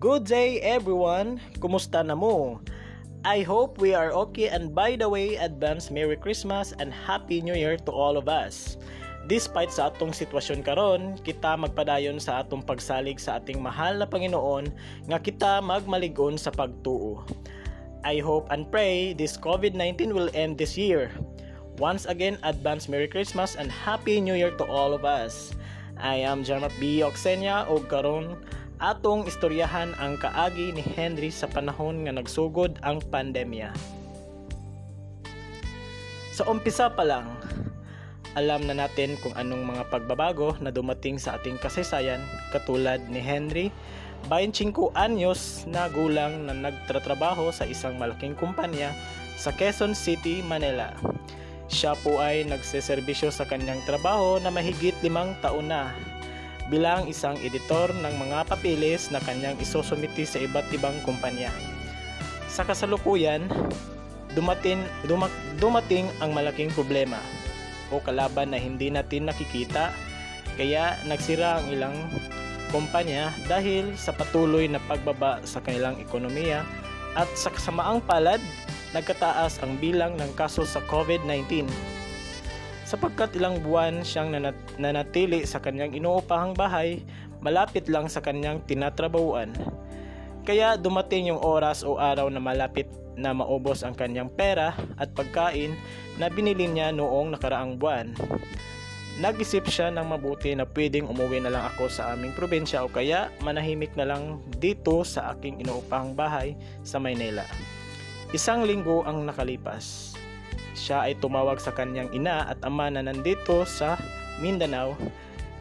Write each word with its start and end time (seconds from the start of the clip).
Good 0.00 0.32
day 0.32 0.64
everyone! 0.64 1.44
Kumusta 1.60 2.00
na 2.00 2.16
mo? 2.16 2.56
I 3.20 3.44
hope 3.44 3.84
we 3.84 3.92
are 3.92 4.16
okay 4.24 4.48
and 4.48 4.72
by 4.72 4.96
the 4.96 5.04
way, 5.04 5.36
advance 5.36 5.92
Merry 5.92 6.16
Christmas 6.16 6.72
and 6.80 6.88
Happy 6.88 7.44
New 7.44 7.52
Year 7.52 7.76
to 7.84 7.92
all 7.92 8.16
of 8.16 8.24
us. 8.24 8.80
Despite 9.28 9.68
sa 9.68 9.92
atong 9.92 10.16
sitwasyon 10.16 10.64
karon, 10.64 11.20
kita 11.20 11.52
magpadayon 11.52 12.16
sa 12.16 12.40
atong 12.40 12.64
pagsalig 12.64 13.20
sa 13.20 13.44
ating 13.44 13.60
mahal 13.60 14.00
na 14.00 14.08
Panginoon 14.08 14.72
nga 15.04 15.20
kita 15.20 15.60
magmaligon 15.60 16.40
sa 16.40 16.48
pagtuo. 16.48 17.20
I 18.00 18.24
hope 18.24 18.48
and 18.48 18.72
pray 18.72 19.12
this 19.12 19.36
COVID-19 19.36 20.16
will 20.16 20.32
end 20.32 20.56
this 20.56 20.80
year. 20.80 21.12
Once 21.76 22.08
again, 22.08 22.40
advance 22.40 22.88
Merry 22.88 23.04
Christmas 23.04 23.52
and 23.52 23.68
Happy 23.68 24.16
New 24.16 24.32
Year 24.32 24.56
to 24.56 24.64
all 24.64 24.96
of 24.96 25.04
us. 25.04 25.52
I 26.00 26.24
am 26.24 26.40
Jarmat 26.40 26.72
B. 26.80 27.04
Oxenia 27.04 27.68
o 27.68 27.84
karon 27.84 28.40
atong 28.80 29.28
istoryahan 29.28 29.92
ang 30.00 30.16
kaagi 30.16 30.72
ni 30.72 30.80
Henry 30.80 31.28
sa 31.28 31.44
panahon 31.44 32.08
nga 32.08 32.16
nagsugod 32.16 32.80
ang 32.80 33.04
pandemya. 33.12 33.76
Sa 36.32 36.48
umpisa 36.48 36.88
pa 36.88 37.04
lang, 37.04 37.28
alam 38.32 38.64
na 38.64 38.72
natin 38.72 39.20
kung 39.20 39.36
anong 39.36 39.68
mga 39.68 39.84
pagbabago 39.92 40.56
na 40.64 40.72
dumating 40.72 41.20
sa 41.20 41.36
ating 41.36 41.60
kasaysayan 41.60 42.24
katulad 42.56 43.04
ni 43.12 43.20
Henry 43.20 43.68
25 44.32 44.96
anyos 44.96 45.64
na 45.68 45.88
gulang 45.92 46.48
na 46.48 46.52
nagtatrabaho 46.52 47.52
sa 47.52 47.68
isang 47.68 48.00
malaking 48.00 48.36
kumpanya 48.36 48.92
sa 49.36 49.52
Quezon 49.52 49.96
City, 49.96 50.44
Manila. 50.44 50.92
Siya 51.70 51.96
po 52.00 52.20
ay 52.20 52.44
nagseserbisyo 52.44 53.32
sa 53.32 53.48
kanyang 53.48 53.80
trabaho 53.88 54.36
na 54.40 54.52
mahigit 54.52 54.96
limang 55.00 55.32
taon 55.40 55.72
na 55.72 55.94
bilang 56.70 57.10
isang 57.10 57.34
editor 57.42 57.90
ng 57.90 58.14
mga 58.16 58.46
papilis 58.46 59.10
na 59.10 59.18
kanyang 59.18 59.58
isusumiti 59.58 60.22
sa 60.22 60.38
iba't 60.38 60.70
ibang 60.70 60.94
kumpanya. 61.02 61.50
Sa 62.46 62.62
kasalukuyan, 62.62 63.50
dumating, 64.38 64.78
dumak, 65.10 65.34
dumating 65.58 66.06
ang 66.22 66.30
malaking 66.30 66.70
problema 66.70 67.18
o 67.90 67.98
kalaban 67.98 68.54
na 68.54 68.58
hindi 68.62 68.86
natin 68.86 69.26
nakikita 69.26 69.90
kaya 70.54 70.94
nagsira 71.10 71.58
ang 71.58 71.66
ilang 71.74 71.96
kumpanya 72.70 73.34
dahil 73.50 73.90
sa 73.98 74.14
patuloy 74.14 74.70
na 74.70 74.78
pagbaba 74.86 75.42
sa 75.42 75.58
kanilang 75.58 75.98
ekonomiya 75.98 76.62
at 77.18 77.26
sa 77.34 77.50
kasamaang 77.50 77.98
palad, 78.06 78.38
nagkataas 78.94 79.58
ang 79.66 79.74
bilang 79.82 80.14
ng 80.14 80.30
kaso 80.38 80.62
sa 80.62 80.78
COVID-19 80.86 81.66
sapagkat 82.90 83.30
ilang 83.38 83.62
buwan 83.62 84.02
siyang 84.02 84.34
nanatili 84.82 85.46
sa 85.46 85.62
kanyang 85.62 85.94
inuupahang 85.94 86.58
bahay 86.58 87.06
malapit 87.38 87.86
lang 87.86 88.10
sa 88.10 88.18
kanyang 88.18 88.58
tinatrabahuan. 88.66 89.54
Kaya 90.42 90.74
dumating 90.74 91.30
yung 91.30 91.38
oras 91.38 91.86
o 91.86 92.02
araw 92.02 92.26
na 92.26 92.42
malapit 92.42 92.90
na 93.14 93.30
maubos 93.30 93.86
ang 93.86 93.94
kanyang 93.94 94.26
pera 94.34 94.74
at 94.98 95.14
pagkain 95.14 95.78
na 96.18 96.26
binili 96.26 96.66
niya 96.66 96.90
noong 96.90 97.38
nakaraang 97.38 97.78
buwan. 97.78 98.10
Nag-isip 99.22 99.70
siya 99.70 99.94
ng 99.94 100.10
mabuti 100.10 100.50
na 100.58 100.66
pwedeng 100.66 101.06
umuwi 101.06 101.44
na 101.44 101.54
lang 101.54 101.64
ako 101.70 101.86
sa 101.92 102.10
aming 102.16 102.34
probinsya 102.34 102.82
o 102.82 102.90
kaya 102.90 103.30
manahimik 103.46 103.94
na 103.94 104.08
lang 104.08 104.42
dito 104.58 105.06
sa 105.06 105.30
aking 105.36 105.62
inuupahang 105.62 106.18
bahay 106.18 106.58
sa 106.82 106.98
Maynila. 106.98 107.46
Isang 108.34 108.66
linggo 108.66 109.06
ang 109.06 109.22
nakalipas 109.28 110.18
siya 110.74 111.06
ay 111.06 111.18
tumawag 111.18 111.58
sa 111.58 111.74
kanyang 111.74 112.10
ina 112.14 112.46
at 112.46 112.62
ama 112.62 112.90
na 112.90 113.02
nandito 113.02 113.66
sa 113.66 113.98
Mindanao. 114.38 114.96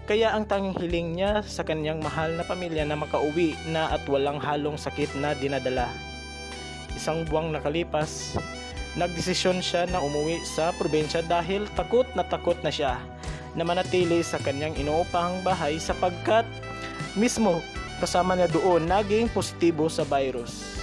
Kaya 0.10 0.34
ang 0.34 0.50
tanging 0.50 0.74
hiling 0.74 1.14
niya 1.14 1.46
sa 1.46 1.62
kanyang 1.62 2.02
mahal 2.02 2.34
na 2.34 2.42
pamilya 2.42 2.82
na 2.82 2.98
makauwi 2.98 3.54
na 3.70 3.94
at 3.94 4.02
walang 4.10 4.42
halong 4.42 4.74
sakit 4.74 5.14
na 5.22 5.38
dinadala. 5.38 5.86
Isang 6.98 7.30
buwang 7.30 7.54
nakalipas, 7.54 8.34
nagdesisyon 8.98 9.62
siya 9.62 9.86
na 9.94 10.02
umuwi 10.02 10.42
sa 10.42 10.74
probinsya 10.74 11.22
dahil 11.22 11.70
takot 11.78 12.10
na 12.18 12.26
takot 12.26 12.58
na 12.66 12.74
siya 12.74 12.98
na 13.54 13.62
manatili 13.62 14.26
sa 14.26 14.42
kanyang 14.42 14.74
inuupahang 14.82 15.46
bahay 15.46 15.78
sapagkat 15.78 16.46
mismo 17.14 17.62
kasama 18.02 18.34
niya 18.34 18.50
doon 18.50 18.90
naging 18.90 19.30
positibo 19.30 19.86
sa 19.94 20.02
virus. 20.10 20.82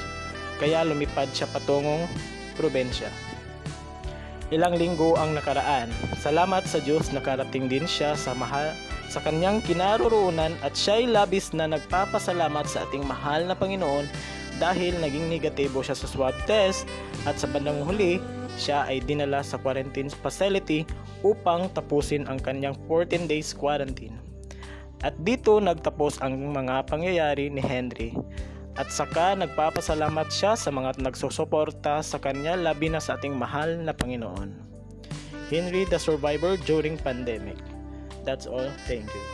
Kaya 0.62 0.86
lumipad 0.86 1.34
siya 1.34 1.50
patungong 1.50 2.06
probensya. 2.54 3.25
Ilang 4.54 4.78
linggo 4.78 5.18
ang 5.18 5.34
nakaraan. 5.34 5.90
Salamat 6.22 6.70
sa 6.70 6.78
Diyos 6.78 7.10
nakarating 7.10 7.66
din 7.66 7.82
siya 7.82 8.14
sa 8.14 8.30
mahal 8.30 8.70
sa 9.10 9.18
kanyang 9.18 9.58
kinaroroonan 9.66 10.54
at 10.62 10.70
siya'y 10.78 11.10
labis 11.10 11.50
na 11.50 11.66
nagpapasalamat 11.66 12.62
sa 12.62 12.86
ating 12.86 13.02
mahal 13.10 13.42
na 13.42 13.58
Panginoon 13.58 14.06
dahil 14.62 14.94
naging 15.02 15.34
negatibo 15.34 15.82
siya 15.82 15.98
sa 15.98 16.06
swab 16.06 16.34
test 16.46 16.86
at 17.26 17.34
sa 17.42 17.50
bandang 17.50 17.82
huli 17.82 18.22
siya 18.54 18.86
ay 18.86 19.02
dinala 19.02 19.42
sa 19.42 19.58
quarantine 19.58 20.14
facility 20.14 20.86
upang 21.26 21.66
tapusin 21.74 22.30
ang 22.30 22.38
kanyang 22.38 22.78
14 22.86 23.26
days 23.26 23.50
quarantine. 23.50 24.14
At 25.02 25.18
dito 25.26 25.58
nagtapos 25.58 26.22
ang 26.22 26.38
mga 26.54 26.86
pangyayari 26.86 27.50
ni 27.50 27.58
Henry 27.66 28.14
at 28.76 28.92
saka 28.92 29.32
nagpapasalamat 29.32 30.28
siya 30.28 30.52
sa 30.52 30.68
mga 30.68 31.00
nagsusuporta 31.00 32.04
sa 32.04 32.20
kanya 32.20 32.56
labi 32.56 32.92
na 32.92 33.00
sa 33.00 33.16
ating 33.16 33.32
mahal 33.32 33.80
na 33.80 33.96
Panginoon. 33.96 34.52
Henry 35.48 35.88
the 35.88 35.96
Survivor 35.96 36.60
during 36.68 37.00
pandemic. 37.00 37.56
That's 38.28 38.44
all. 38.44 38.68
Thank 38.84 39.08
you. 39.08 39.24